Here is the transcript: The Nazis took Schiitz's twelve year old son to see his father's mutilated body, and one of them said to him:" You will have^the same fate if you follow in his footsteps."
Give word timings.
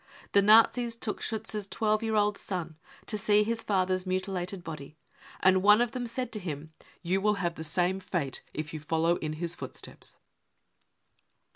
The 0.31 0.41
Nazis 0.41 0.95
took 0.95 1.21
Schiitz's 1.21 1.67
twelve 1.67 2.01
year 2.01 2.15
old 2.15 2.35
son 2.35 2.75
to 3.05 3.19
see 3.19 3.43
his 3.43 3.61
father's 3.61 4.07
mutilated 4.07 4.63
body, 4.63 4.97
and 5.41 5.61
one 5.61 5.79
of 5.79 5.91
them 5.91 6.07
said 6.07 6.31
to 6.31 6.39
him:" 6.39 6.73
You 7.03 7.21
will 7.21 7.35
have^the 7.35 7.63
same 7.63 7.99
fate 7.99 8.41
if 8.51 8.73
you 8.73 8.79
follow 8.79 9.17
in 9.17 9.33
his 9.33 9.53
footsteps." 9.53 10.17